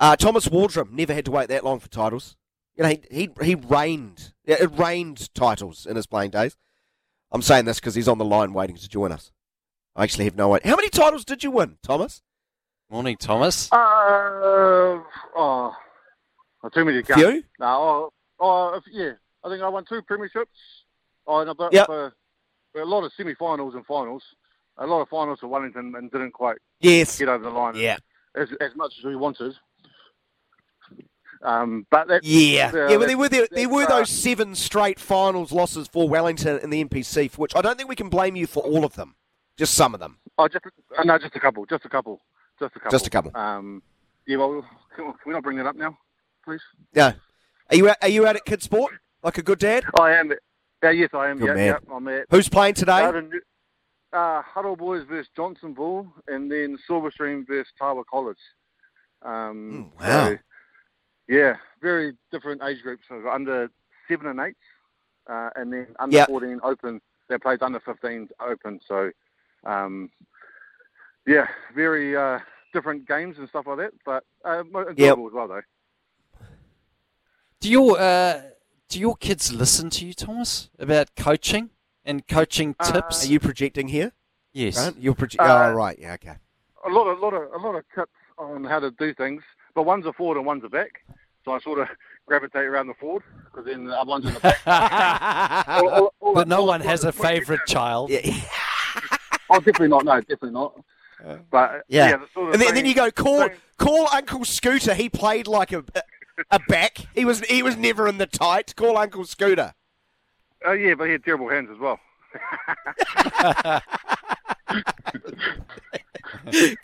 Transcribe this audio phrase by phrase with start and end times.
[0.00, 2.36] Uh, Thomas Waldrom never had to wait that long for titles.
[2.74, 4.32] You know, he he, he reigned.
[4.44, 6.56] It rained titles in his playing days.
[7.30, 9.30] I'm saying this because he's on the line waiting to join us.
[9.94, 10.70] I actually have no idea.
[10.70, 12.22] How many titles did you win, Thomas?
[12.90, 13.70] Morning, Thomas.
[13.72, 15.04] Uh, oh,
[15.36, 17.20] oh, too many to count.
[17.20, 17.44] Few?
[17.60, 19.12] No, oh, oh, if- yeah.
[19.44, 20.46] I think I won two premierships.
[21.26, 21.88] Oh, and a, bit, Yep.
[21.88, 22.10] uh,
[22.76, 24.22] a lot of semi-finals and finals.
[24.78, 27.18] A lot of finals for Wellington and didn't quite Yes.
[27.18, 27.96] get over the line Yeah.
[28.34, 29.54] as, as much as we wanted.
[31.42, 32.96] Um, but Yeah, uh, yeah.
[32.96, 36.84] Well, there were there, there were those seven straight finals losses for Wellington in the
[36.84, 39.14] NPC, for which I don't think we can blame you for all of them.
[39.56, 40.18] Just some of them.
[40.38, 42.20] Oh, just uh, no, just a couple, just a couple,
[42.58, 42.90] just a couple.
[42.90, 43.36] Just a couple.
[43.36, 43.82] Um,
[44.26, 44.64] yeah, well,
[44.94, 45.96] can, can we not bring that up now,
[46.44, 46.60] please?
[46.92, 47.12] Yeah.
[47.70, 49.84] Are you are you out at Kid Sport like a good dad?
[49.98, 50.32] I am.
[50.82, 51.38] Yeah, yes, I am.
[51.38, 51.66] Good yeah, man.
[51.88, 53.02] yeah, I'm at Who's playing today?
[53.02, 53.40] Out in New-
[54.12, 58.38] Uh, Huddle Boys versus Johnsonville, and then Silverstream versus Tawa College.
[59.22, 60.26] Um, Mm, wow.
[60.28, 60.38] so,
[61.30, 63.04] yeah, very different age groups.
[63.08, 63.70] So under
[64.08, 64.56] seven and eight,
[65.28, 66.28] uh, and then under Yep.
[66.28, 67.00] 14 open.
[67.28, 68.80] They played under 15 open.
[68.86, 69.12] So,
[69.64, 70.10] um,
[71.26, 72.40] yeah, very uh,
[72.72, 75.62] different games and stuff like that, but uh, enjoyable as well, though.
[77.60, 78.42] Do your uh,
[78.88, 81.70] do your kids listen to you, Thomas, about coaching
[82.04, 83.24] and coaching Uh, tips?
[83.24, 84.12] Are you projecting here?
[84.52, 84.74] yes.
[84.74, 85.00] Grant?
[85.00, 85.48] You're projecting.
[85.48, 85.96] Uh, oh, right.
[85.98, 86.36] Yeah, okay.
[86.84, 89.42] a lot of lot of a lot of tips on how to do things,
[89.74, 91.04] but one's a forward and one's a back.
[91.50, 91.88] So I sort of
[92.26, 94.60] gravitate around the forward because then the other one's in the back.
[95.68, 98.10] All- all- all- but no one has a favourite child.
[98.10, 98.20] yeah.
[99.52, 100.04] Oh, definitely not.
[100.04, 100.80] No, definitely not.
[101.50, 102.10] But Yeah.
[102.10, 104.94] yeah, the sort of And then, and then you go call same- call Uncle Scooter.
[104.94, 105.82] He played like a
[106.52, 106.98] a back.
[107.16, 108.76] He was he was never in the tight.
[108.76, 109.74] Call Uncle Scooter.
[110.64, 111.98] Oh yeah, but he had terrible hands as well.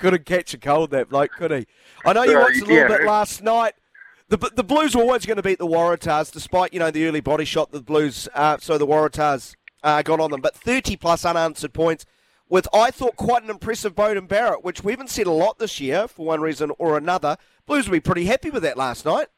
[0.00, 1.66] Couldn't catch a cold, that bloke, could he?
[2.04, 2.88] I know you Uh, watched a little yeah.
[2.88, 3.74] bit last night.
[4.28, 7.20] The, the Blues were always going to beat the Waratahs, despite you know the early
[7.20, 8.28] body shot the Blues.
[8.34, 12.04] Uh, so the Waratahs uh, got on them, but 30 plus unanswered points
[12.48, 15.80] with I thought quite an impressive Beauden Barrett, which we haven't seen a lot this
[15.80, 17.36] year for one reason or another.
[17.66, 19.28] Blues will be pretty happy with that last night.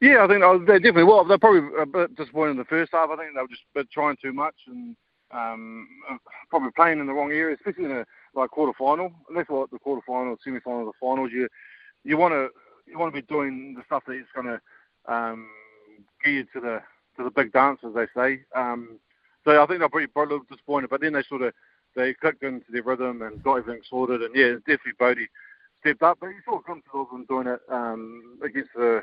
[0.00, 1.24] Yeah, I think oh, they definitely will.
[1.24, 3.10] They're probably a bit disappointed in the first half.
[3.10, 4.96] I think they were just a bit trying too much and
[5.30, 5.86] um,
[6.48, 9.12] probably playing in the wrong area, especially in a like quarter final.
[9.28, 11.30] And that's what the quarter final, semi final, the finals.
[11.32, 11.48] You
[12.04, 12.48] you want to
[12.90, 14.60] you want to be doing the stuff that is going to
[15.12, 15.48] um,
[16.24, 16.82] get you to the
[17.16, 18.40] to the big dance, as they say.
[18.54, 18.98] Um,
[19.44, 21.52] so I think they're pretty a little disappointed, but then they sort of
[21.96, 24.22] they clicked into their rhythm and got everything sorted.
[24.22, 25.28] And yeah, definitely Bodie
[25.80, 29.02] stepped up, but he sort you saw Grimsville them doing it um, against the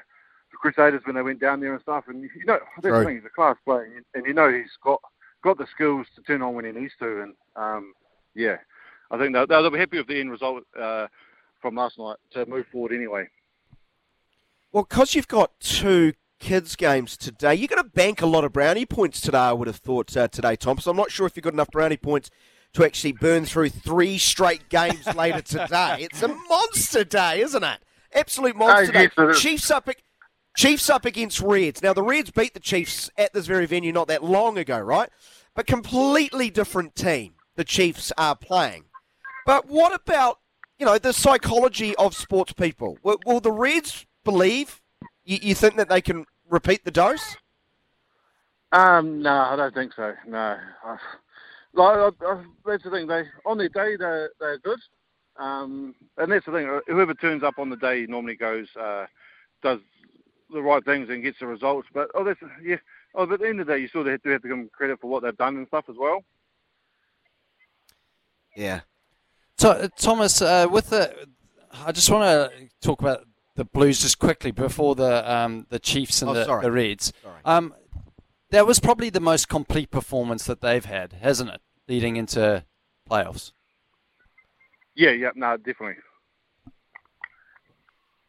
[0.52, 2.06] the Crusaders when they went down there and stuff.
[2.08, 3.00] And you know, that's True.
[3.00, 3.16] the thing.
[3.18, 5.02] He's a class player, and you- and you know he's got
[5.44, 7.22] got the skills to turn on when he needs to.
[7.24, 7.94] And um,
[8.36, 8.58] yeah,
[9.12, 11.08] I think they'll, they'll be happy with the end result uh,
[11.62, 13.28] from last night to move forward anyway.
[14.72, 18.54] Well, because you've got two kids' games today, you're going to bank a lot of
[18.54, 20.80] brownie points today, I would have thought, uh, today, Tom.
[20.80, 22.30] So I'm not sure if you've got enough brownie points
[22.74, 25.98] to actually burn through three straight games later today.
[26.00, 27.80] It's a monster day, isn't it?
[28.14, 29.34] Absolute monster day.
[29.40, 29.90] Chiefs up,
[30.58, 31.84] Chiefs up against Reds.
[31.84, 35.10] Now, the Reds beat the Chiefs at this very venue not that long ago, right?
[35.56, 38.86] But completely different team the Chiefs are playing.
[39.46, 40.40] But what about,
[40.80, 42.98] you know, the psychology of sports people?
[43.04, 44.82] Will, will the Reds believe?
[45.24, 47.38] You, you think that they can repeat the dose?
[48.72, 50.14] Um, no, I don't think so.
[50.28, 50.98] No, uh,
[51.74, 53.08] like, uh, uh, that's the thing.
[53.08, 54.80] They on their day they're they're good,
[55.38, 56.68] um, and that's the thing.
[56.68, 59.06] uh, Whoever turns up on the day normally goes uh,
[59.64, 59.80] does
[60.52, 61.88] the right things and gets the results.
[61.94, 62.76] But oh, that's yeah.
[63.16, 64.48] Oh, but at the end of the day, you sort of have to have to
[64.50, 66.24] give them credit for what they've done and stuff as well.
[68.56, 68.82] Yeah.
[69.58, 71.28] So, uh, Thomas, uh, with the,
[71.86, 73.26] I just want to talk about
[73.58, 76.62] the Blues just quickly before the um, the Chiefs and Oh, the, sorry.
[76.62, 77.12] the Reds.
[77.22, 77.42] Sorry.
[77.44, 77.74] Um,
[78.52, 81.60] that was probably the most complete performance that they've had, hasn't it?
[81.90, 82.64] Leading into
[83.10, 83.52] playoffs.
[84.96, 85.96] Yeah, yeah, no, definitely.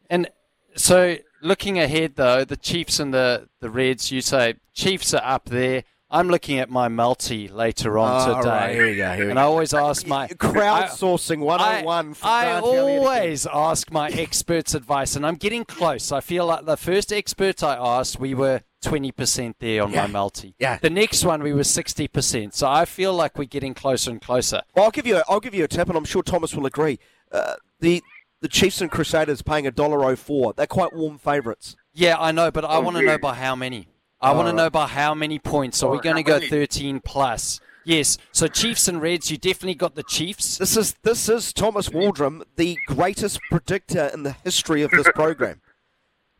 [0.09, 0.29] And
[0.75, 5.45] so, looking ahead, though, the Chiefs and the, the Reds, you say Chiefs are up
[5.45, 5.83] there.
[6.11, 8.49] I'm looking at my multi later on Oh, today.
[8.49, 9.41] right, here we go, here we and go.
[9.41, 10.27] I always ask my
[10.73, 12.97] Crowdsourcing 101 for I Elliott again.
[12.97, 16.11] always ask my experts' advice, and I'm getting close.
[16.11, 20.01] I feel like the first expert I asked, we were 20% there on Yeah.
[20.03, 20.55] my multi.
[20.57, 20.79] Yeah.
[20.81, 22.53] The next one, we were 60%.
[22.55, 24.61] So I feel like we're getting closer and closer.
[24.75, 25.17] Well, I'll give you.
[25.17, 26.97] A, I'll give you a tip, and I'm sure Thomas will agree.
[27.31, 28.01] Uh, the
[28.41, 30.53] the Chiefs and Crusaders paying a dollar oh four.
[30.53, 31.75] They're quite warm favourites.
[31.93, 33.11] Yeah, I know, but I Oh, want to yeah.
[33.11, 33.89] know by how many.
[34.21, 35.81] I want to know by how many points.
[35.81, 36.47] Are we going to go many?
[36.47, 37.61] 13 plus?
[37.85, 38.17] Yes.
[38.31, 40.57] So Chiefs and Reds, you definitely got the Chiefs.
[40.57, 45.61] This is this is Thomas Waldrom, the greatest predictor in the history of this program.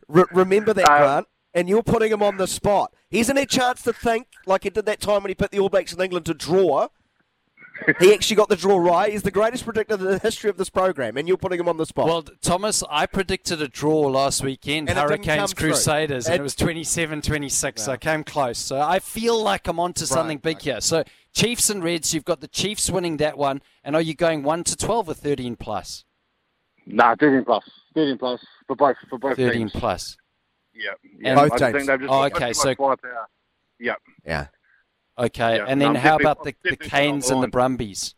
[0.08, 1.28] Re- remember that, Um, Grant.
[1.54, 2.94] And you're putting him on the spot.
[3.10, 5.50] He hasn't had a chance to think like he did that time when he put
[5.50, 6.90] the All Blacks in England to draw.
[8.00, 9.12] He actually got the draw right.
[9.12, 11.78] He's the greatest predictor in the history of this program, and you're putting him on
[11.78, 12.06] the spot.
[12.08, 15.70] Well, Thomas, I predicted a draw last weekend, And Hurricanes come through.
[15.70, 17.84] Crusaders, and It- it was 27 26.
[17.84, 18.58] So I came close.
[18.58, 20.82] So I feel like I'm onto something big here.
[20.82, 21.04] So
[21.34, 23.62] Chiefs and Reds, you've got the Chiefs winning that one.
[23.84, 26.06] And are you going 1 to 12 or 13 plus?
[26.86, 27.64] Nah, 13 plus.
[27.96, 29.72] 13 plus for both for both 13 teams.
[29.72, 30.18] plus.
[30.74, 30.92] Yeah.
[31.04, 31.36] And- yeah.
[31.36, 31.74] Both I just teams.
[31.74, 33.00] think they've just Oh, okay, so- much.
[33.80, 33.94] Yeah.
[34.26, 34.48] yeah.
[35.20, 35.58] Okay.
[35.58, 37.48] Yeah, and then I'm how about the, the Canes and the.
[37.48, 38.16] Brumbies?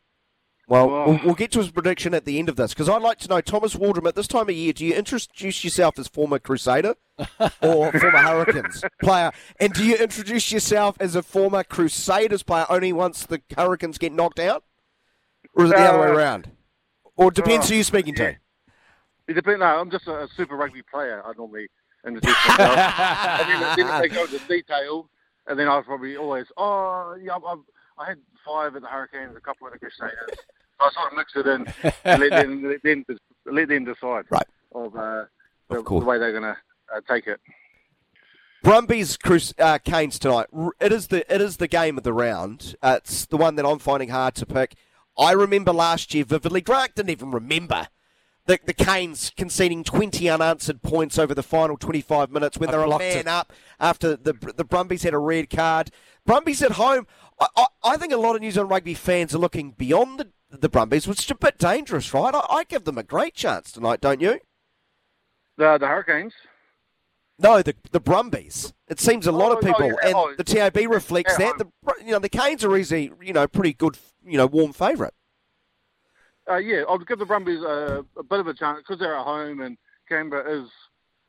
[0.68, 1.06] Well, Oh.
[1.10, 3.28] we'll, we'll get to his prediction at the end of this because I'd like to
[3.28, 6.96] know, Thomas Waldrom, at this time of year, do you introduce yourself as former Crusader
[7.62, 9.32] or former Hurricanes player?
[9.60, 14.14] And do you introduce yourself as a former Crusaders player only once the Hurricanes get
[14.14, 14.64] knocked out?
[15.56, 16.52] Or is it the other way Uh, around?
[17.18, 18.32] Or it depends uh, who you're speaking yeah.
[18.32, 18.38] to.
[19.28, 19.60] It depends.
[19.60, 21.22] No, I'm just a, a super rugby player.
[21.26, 21.68] I normally
[22.08, 22.78] introduce myself.
[22.78, 25.10] and then, then they go into detail,
[25.52, 27.60] and then I'll probably always, oh, yeah, I've, I've,
[28.00, 30.14] I had five at the Hurricanes, a couple at the Crusaders.
[30.80, 33.06] So I sort of mix it in and let them, let them,
[33.46, 34.48] let them decide Right.
[34.74, 35.26] of, uh,
[35.70, 36.58] the, Of the way they're going to
[36.96, 37.40] uh, take it.
[38.64, 40.48] Brumbies Crus- uh, Canes tonight.
[40.80, 42.76] It is the it is the game of the round.
[42.82, 44.76] Uh, it's the one that I'm finding hard to pick.
[45.18, 46.62] I remember last year vividly.
[46.62, 47.88] Grant didn't even remember
[48.46, 52.86] the, the Canes conceding 20 unanswered points over the final 25 minutes when they're a
[52.86, 53.28] blocked man it.
[53.28, 55.92] up after the the Brumbies had a red card.
[56.26, 57.08] Brumbies at home.
[57.40, 60.30] I, I, I think a lot of New Zealand rugby fans are looking beyond the
[60.58, 62.34] the Brumbies, which is a bit dangerous, right?
[62.36, 64.40] I, I give them a great chance tonight, don't you?
[65.58, 66.34] The, the Hurricanes,
[67.40, 68.74] No, the the Brumbies.
[68.88, 70.08] It seems a lot Oh, of oh, people, yeah.
[70.10, 71.58] and Oh, the TAB reflects yeah, that.
[71.58, 75.14] The you know the Canes are easy, you know, pretty good, you know, warm favourite.
[76.52, 79.24] Uh, yeah, I'll give the Brumbies a, a bit of a chance because they're at
[79.24, 79.78] home and
[80.10, 80.70] Canberra is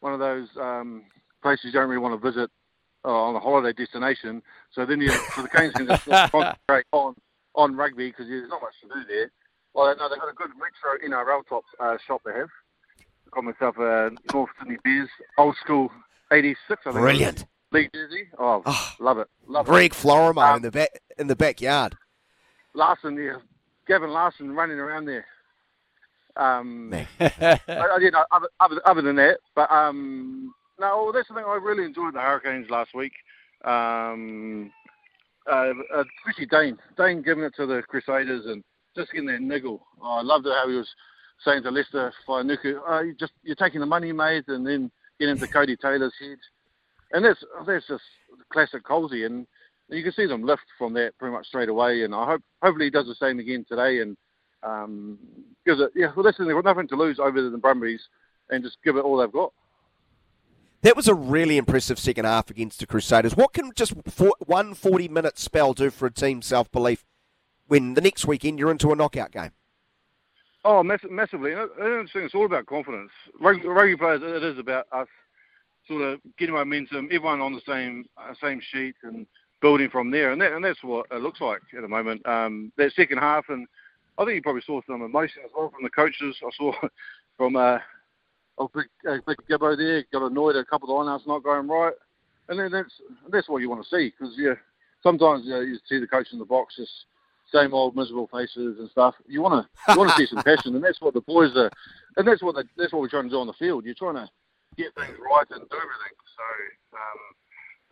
[0.01, 1.05] one of those um,
[1.43, 2.51] places you don't really want to visit
[3.05, 4.43] uh, on a holiday destination.
[4.73, 7.15] So then you, so the Canes can just concentrate on
[7.55, 9.31] on rugby because there's not much to do there.
[9.75, 12.49] Well, no, they've got a good retro NRL top uh, shop they have.
[13.31, 15.09] Got myself a North Sydney Bears
[15.39, 15.91] old school
[16.33, 16.57] '86.
[16.69, 16.95] I think.
[17.01, 17.45] Brilliant.
[17.71, 18.25] League jersey.
[18.39, 19.29] Oh, Oh, love it.
[19.47, 19.71] Love it.
[19.71, 21.97] Greg Florimo Um, in the back in the backyard.
[22.75, 23.37] Larson, yeah,
[23.87, 25.27] Gavin Larson running around there.
[26.37, 31.35] Um, I, I did uh, other, other, other than that, but um, no, that's the
[31.35, 31.45] thing.
[31.47, 33.13] I really enjoyed the Hurricanes last week.
[33.65, 34.73] Um,
[35.51, 38.63] uh, uh, especially Dane, Dane giving it to the Crusaders and
[38.97, 39.87] just getting that niggle.
[40.03, 40.89] Oh, I loved it how he was
[41.45, 45.37] saying to Leicester Fainga'anuku, oh, you just you're taking the money, mate, and then getting
[45.37, 46.39] into Codie Taylor's head,
[47.13, 48.03] and that's that's just
[48.53, 49.47] classic Colesy, and
[49.93, 52.03] you can see them lift from that pretty much straight away.
[52.03, 54.17] And I hope hopefully he does the same again today and
[54.63, 55.19] um,
[55.67, 55.91] gives it.
[55.95, 58.01] Yeah, well, listen, they've got nothing to lose over the Brumbies,
[58.51, 59.53] and just give it all they've got.
[60.83, 63.37] That was a really impressive second half against the Crusaders.
[63.37, 67.05] What can just for, one 40 minute spell do for a team's self belief
[67.69, 69.53] when the next weekend you're into a knockout game?
[70.65, 71.53] Oh, mass- massively.
[71.53, 73.11] And I I don't think it's all about confidence.
[73.41, 75.09] Rugby, rugby players, it is about us
[75.87, 79.27] sort of getting momentum, everyone on the same uh, same sheet, and
[79.63, 80.33] building from there.
[80.33, 82.27] And that, and that's what it looks like at the moment.
[82.27, 83.67] Um, that second half, and
[84.19, 86.37] I think you probably saw some emotion as well from the coaches.
[86.45, 86.73] I saw
[87.39, 87.79] from uh,
[88.59, 91.69] oh, big, uh, big Gibbo there got annoyed at a couple of lineouts not going
[91.69, 91.95] right,
[92.49, 92.93] and then that's
[93.31, 94.55] that's what you want to see because yeah,
[95.03, 96.93] sometimes you, know, you see the coach in the box just
[97.53, 99.15] same old miserable faces and stuff.
[99.27, 101.71] You want to you want to see some passion, and that's what the boys are,
[102.17, 103.85] and that's what they, that's what we're trying to do on the field.
[103.85, 104.29] You're trying to
[104.77, 106.17] get things right and do everything.
[106.37, 107.19] So um,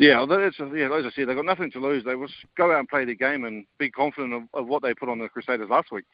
[0.00, 0.92] yeah, that's yeah.
[0.94, 2.04] As I said, they've got nothing to lose.
[2.04, 4.94] They just go out and play the game and be confident of, of what they
[4.94, 6.04] put on the Crusaders last week.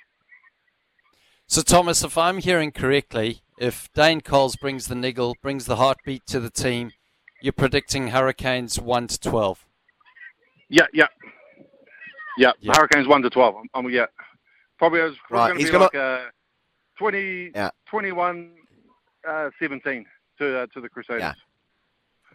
[1.47, 6.27] So, Thomas, if I'm hearing correctly, if Dane Coles brings the niggle, brings the heartbeat
[6.27, 6.91] to the team,
[7.41, 9.65] you're predicting Hurricanes 1 to 12.
[10.69, 11.07] Yeah, yeah,
[12.39, 12.53] yeah.
[12.61, 12.73] Yeah.
[12.75, 13.55] Hurricanes one to twelve.
[13.57, 14.07] I'm, I'm yeah.
[14.79, 16.31] Probably it's Right, going to be like a
[16.99, 17.71] 20, Yeah.
[17.89, 18.51] 21,
[19.29, 20.05] uh, 17
[20.39, 21.23] to uh, to the Crusaders.
[21.23, 21.33] Yeah.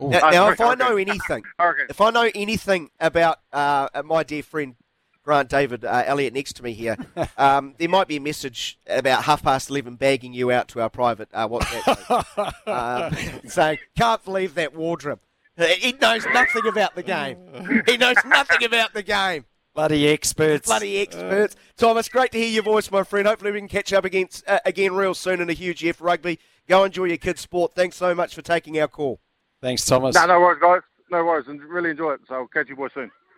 [0.01, 0.09] Ooh.
[0.09, 1.43] Now, Uh, now if I know anything,
[1.89, 4.75] if I know anything about uh, my dear friend
[5.23, 6.97] Grant David uh, Elliott next to me here,
[7.37, 10.89] um, there might be a message about half past eleven bagging you out to our
[10.89, 12.53] private uh, WhatsApp
[13.43, 15.19] um, saying, "Can't believe that wardrobe.
[15.57, 17.37] He knows nothing about the game.
[17.85, 19.45] He knows nothing about the game.
[19.75, 20.65] Bloody experts.
[20.65, 23.27] Bloody experts." Thomas, great to hear your voice, my friend.
[23.27, 26.39] Hopefully, we can catch up against uh, again real soon in a huge F rugby.
[26.67, 27.75] Go enjoy your kids' sport.
[27.75, 29.19] Thanks so much for taking our call.
[29.61, 30.15] Thanks, Thomas.
[30.15, 30.81] No, no worries, guys.
[31.11, 32.21] No worries, and really enjoy it.
[32.27, 33.11] So I'll catch you boys soon.